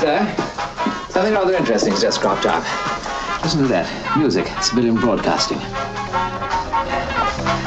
sir. 0.00 0.34
Something 1.10 1.34
rather 1.34 1.54
interesting 1.54 1.92
has 1.92 2.00
just 2.00 2.20
cropped 2.20 2.46
up. 2.46 2.64
Listen 3.42 3.60
to 3.60 3.68
that. 3.68 4.16
Music. 4.16 4.46
Civilian 4.62 4.96
broadcasting. 4.96 5.58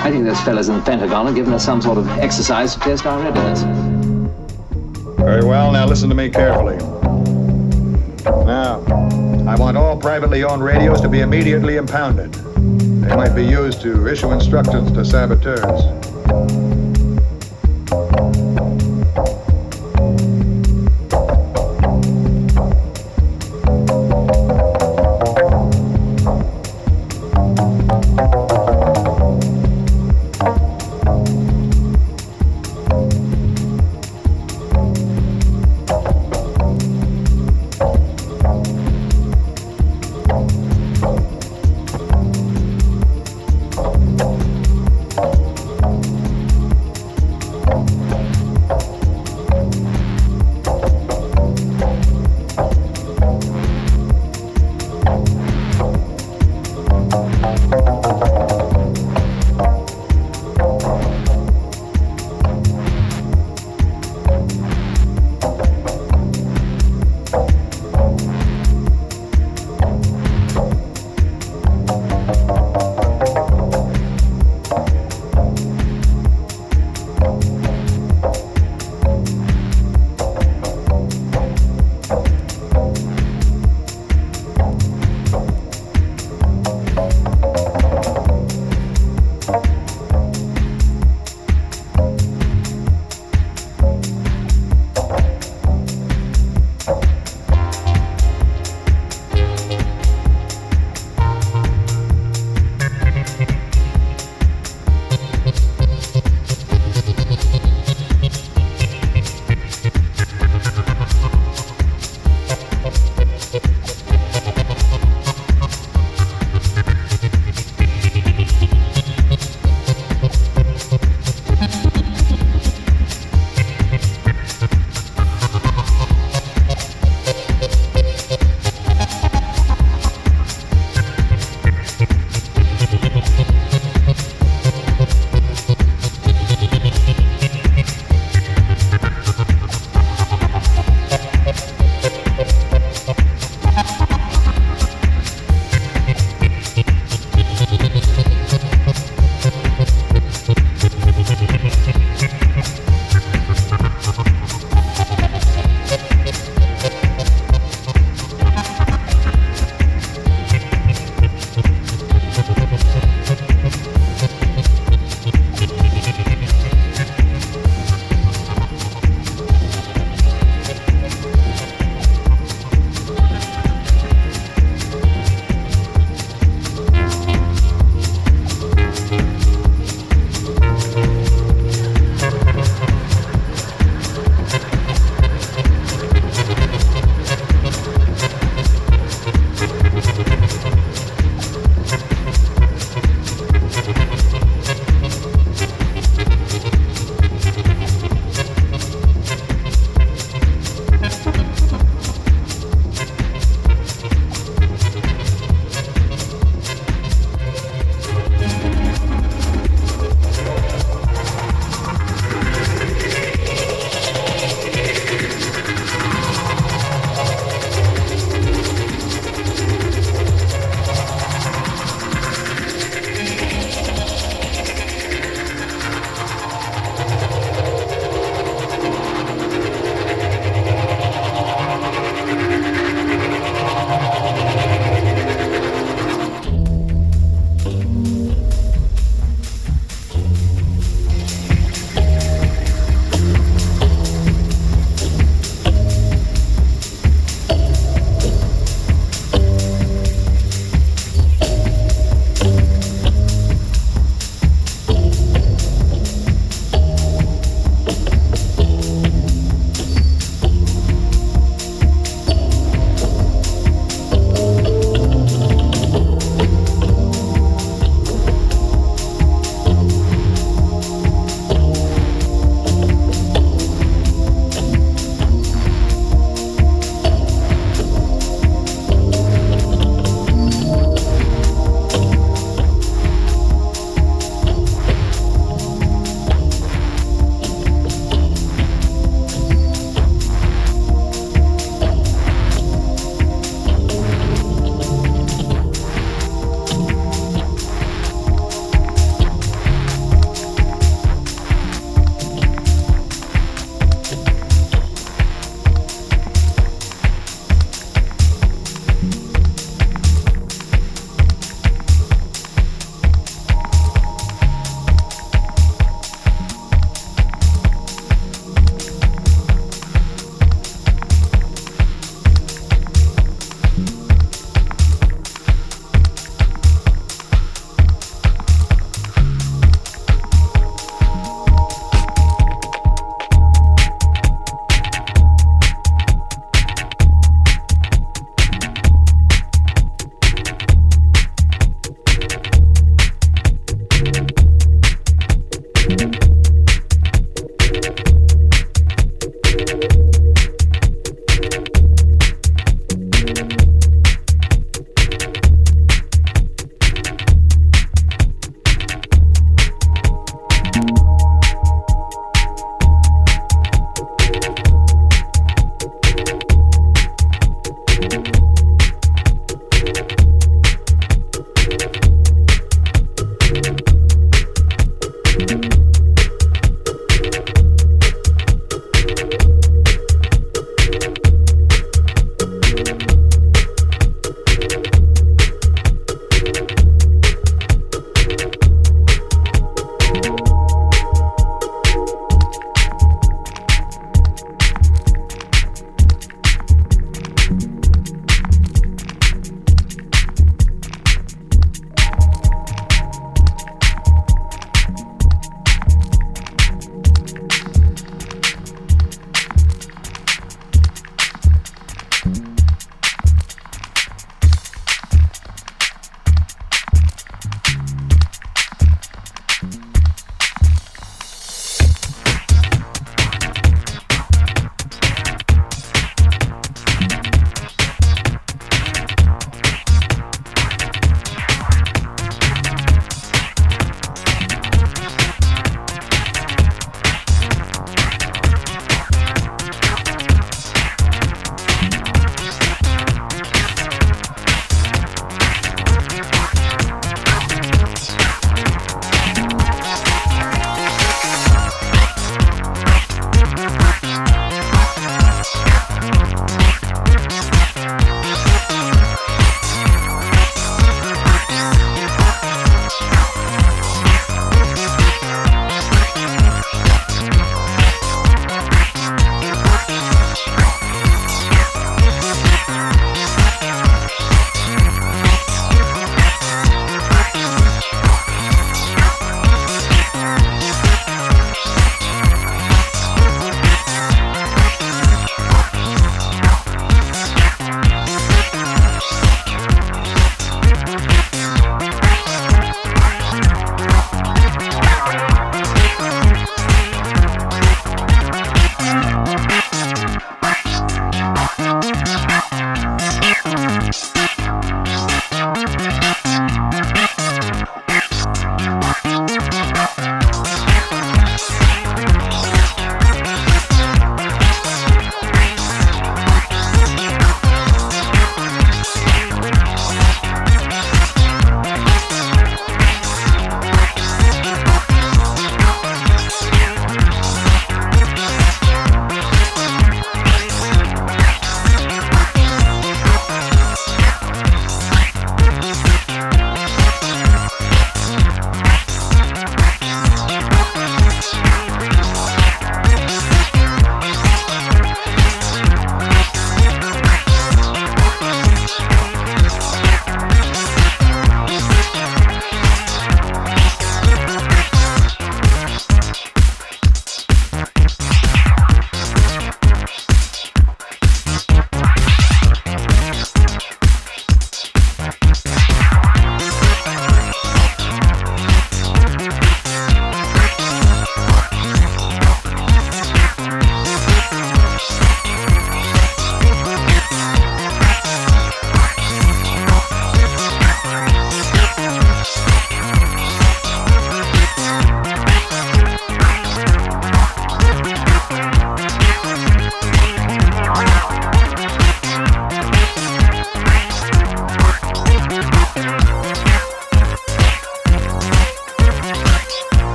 I 0.00 0.10
think 0.10 0.24
those 0.24 0.40
fellas 0.42 0.68
in 0.68 0.76
the 0.76 0.82
Pentagon 0.82 1.26
are 1.26 1.32
giving 1.32 1.54
us 1.54 1.64
some 1.64 1.80
sort 1.80 1.96
of 1.96 2.06
exercise 2.18 2.74
to 2.74 2.80
test 2.80 3.06
our 3.06 3.18
readiness. 3.22 3.62
Very 5.18 5.44
well. 5.44 5.72
Now 5.72 5.86
listen 5.86 6.10
to 6.10 6.14
me 6.14 6.28
carefully. 6.28 6.76
Now, 8.44 8.82
I 9.48 9.56
want 9.56 9.78
all 9.78 9.96
privately 9.96 10.44
owned 10.44 10.62
radios 10.62 11.00
to 11.00 11.08
be 11.08 11.20
immediately 11.20 11.76
impounded. 11.76 12.32
They 12.34 13.16
might 13.16 13.34
be 13.34 13.44
used 13.44 13.80
to 13.82 14.06
issue 14.06 14.32
instructions 14.32 14.92
to 14.92 15.04
saboteurs. 15.04 15.97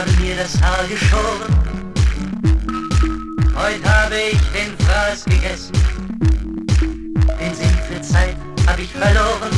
Sie 0.00 0.06
haben 0.06 0.24
mir 0.24 0.36
das 0.36 0.58
Haar 0.62 0.86
geschoren. 0.88 1.54
Heute 3.54 3.84
habe 3.84 4.14
ich 4.32 4.40
den 4.48 4.86
Fraß 4.86 5.26
gegessen. 5.26 5.72
Den 7.38 7.54
Sinn 7.54 7.76
für 7.86 8.00
Zeit 8.00 8.34
habe 8.66 8.80
ich 8.80 8.90
verloren. 8.90 9.50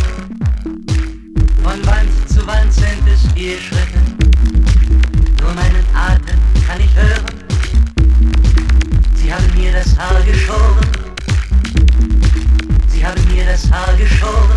Von 1.62 1.86
Wand 1.86 2.10
zu 2.28 2.44
Wand 2.44 2.72
sind 2.72 3.06
es 3.06 3.32
vier 3.34 3.56
Schritte. 3.60 4.00
Nur 5.40 5.54
meinen 5.54 5.86
Atem 5.94 6.38
kann 6.66 6.80
ich 6.80 6.92
hören. 6.96 7.36
Sie 9.14 9.32
haben 9.32 9.48
mir 9.56 9.70
das 9.70 9.96
Haar 9.96 10.22
geschoren. 10.22 10.88
Sie 12.88 13.06
haben 13.06 13.24
mir 13.32 13.44
das 13.44 13.70
Haar 13.70 13.94
geschoren. 13.96 14.50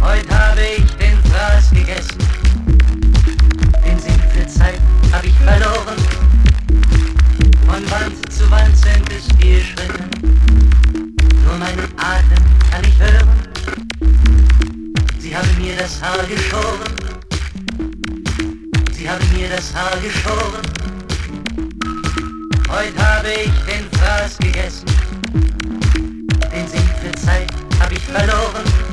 Heute 0.00 0.36
habe 0.36 0.62
ich 0.78 0.90
den 0.96 1.16
Fraß 1.30 1.70
gegessen. 1.70 2.27
Zeit 4.58 4.80
habe 5.12 5.26
ich 5.26 5.34
verloren. 5.34 5.96
Von 7.66 7.90
Wand 7.90 8.32
zu 8.32 8.50
Wand 8.50 8.76
sind 8.76 9.08
es 9.10 9.26
vier 9.38 9.60
Schritte. 9.60 10.04
Nur 11.44 11.56
meinen 11.58 11.88
Atem 11.96 12.44
kann 12.70 12.82
ich 12.82 12.98
hören. 12.98 13.38
Sie 15.18 15.36
haben 15.36 15.48
mir 15.58 15.76
das 15.76 16.02
Haar 16.02 16.24
geschoren. 16.26 16.92
Sie 18.92 19.08
haben 19.08 19.24
mir 19.36 19.48
das 19.48 19.72
Haar 19.74 19.96
geschoren. 20.00 20.62
Heute 22.68 22.98
habe 22.98 23.28
ich 23.28 23.52
den 23.70 23.86
Fraß 23.98 24.38
gegessen. 24.38 24.86
Den 26.52 26.66
Sinn 26.66 26.88
für 27.00 27.12
Zeit 27.20 27.50
habe 27.80 27.94
ich 27.94 28.00
verloren. 28.00 28.87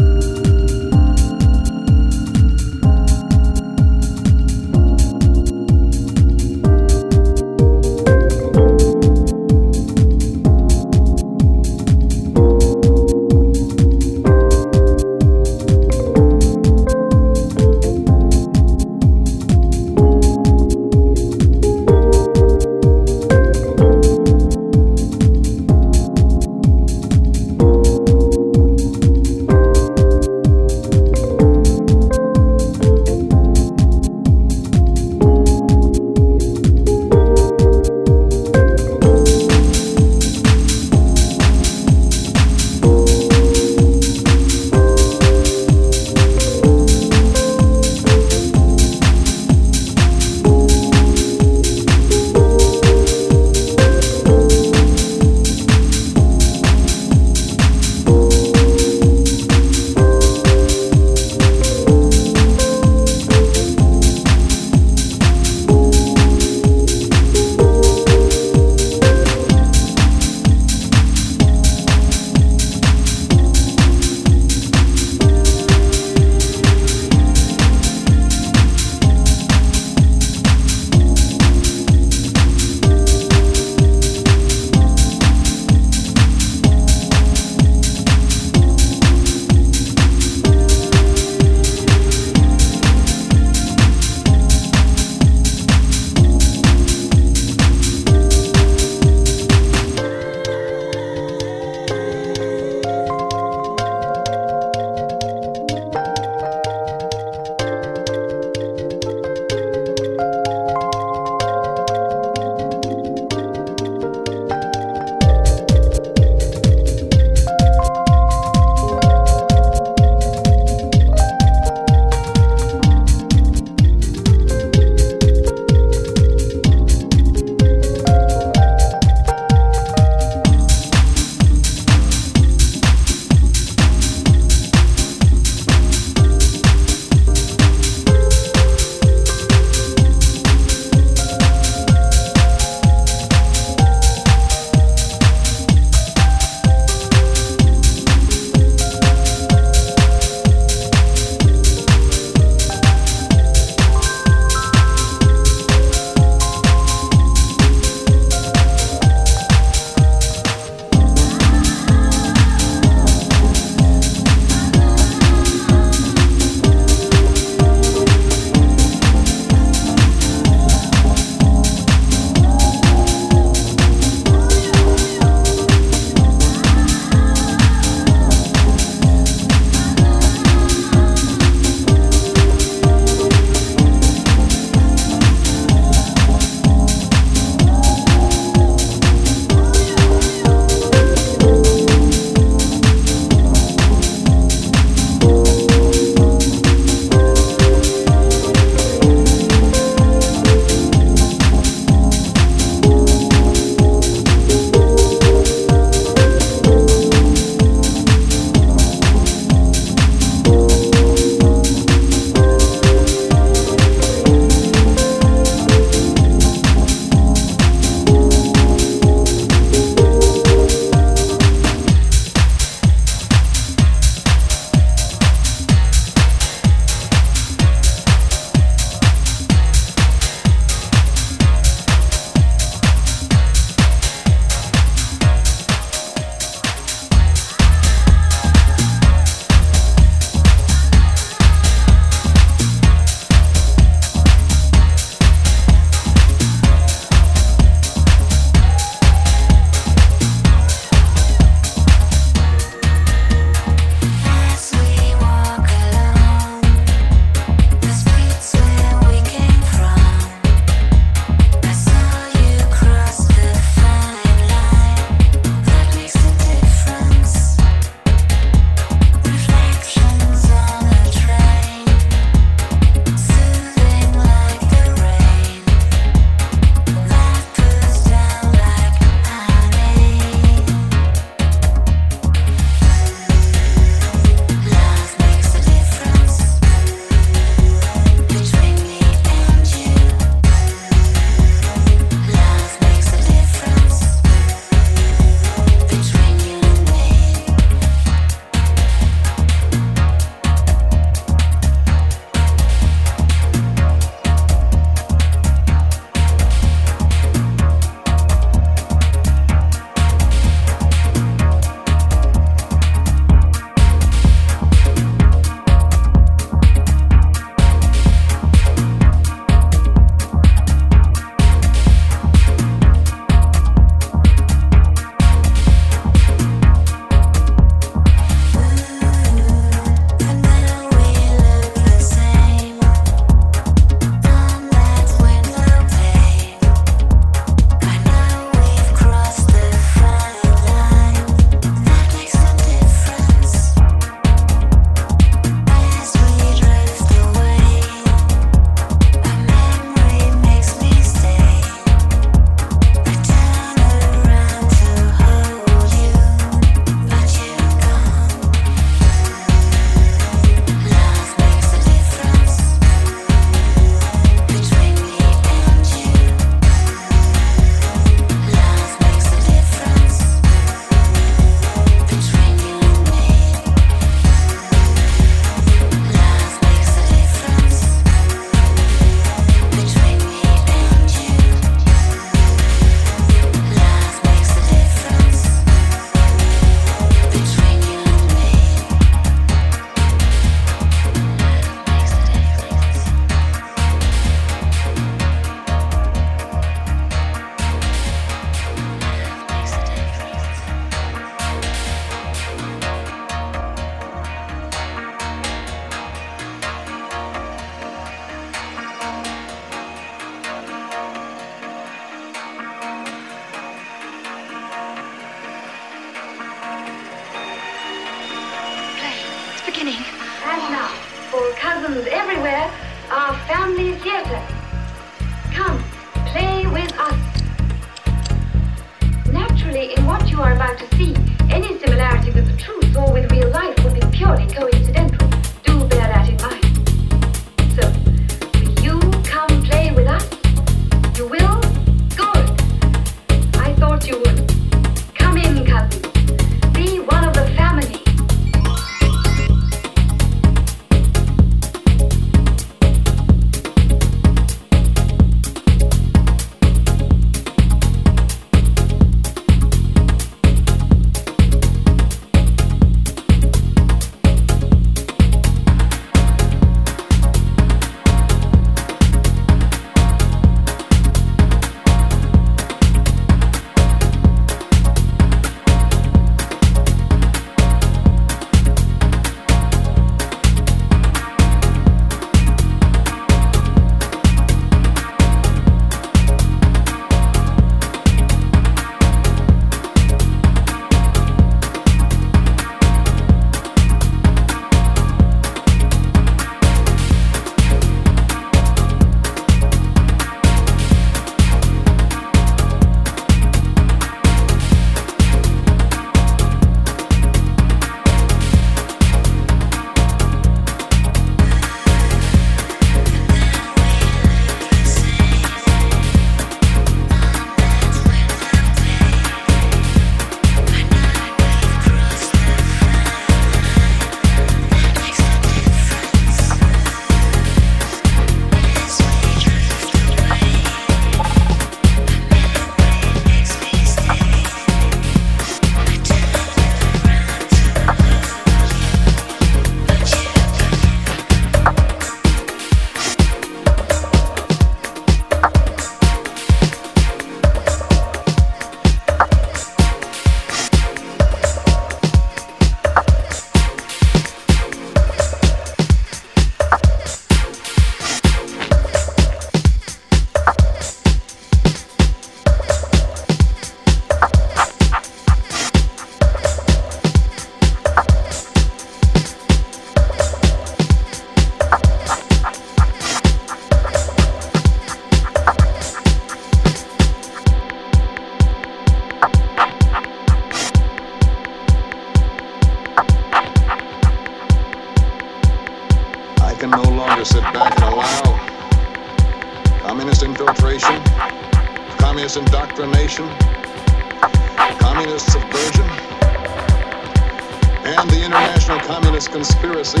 this 599.20 599.28
conspiracy 599.28 600.00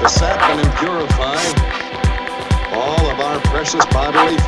to 0.00 0.08
sap 0.08 0.40
and 0.40 0.60
impurify 0.66 1.36
all 2.72 3.10
of 3.10 3.20
our 3.20 3.38
precious 3.40 3.84
bodily 3.92 4.38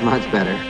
much 0.00 0.30
better. 0.30 0.63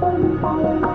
Música 0.00 0.88